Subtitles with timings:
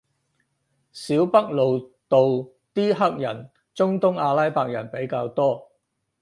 [0.91, 1.77] 小北路
[2.09, 5.73] 度啲黑人中東阿拉伯人比較多